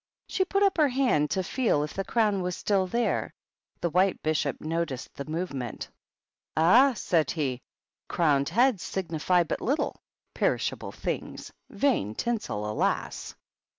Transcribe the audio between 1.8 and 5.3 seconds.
if the crown was still there; the White Bishop noticed the